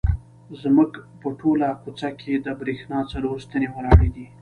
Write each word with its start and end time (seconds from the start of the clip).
زموږ 0.61 0.91
په 1.21 1.27
ټوله 1.39 1.67
کوڅه 1.81 2.09
کې 2.19 2.33
د 2.35 2.47
برېښنا 2.59 2.99
څلور 3.11 3.35
ستنې 3.45 3.67
ولاړې 3.71 4.09
دي. 4.15 4.25